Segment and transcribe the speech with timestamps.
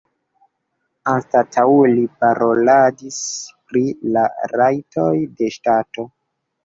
[1.11, 3.21] Anstataŭe li paroladis
[3.73, 3.85] pri
[4.17, 4.25] la
[4.59, 6.07] rajtoj de ŝtato.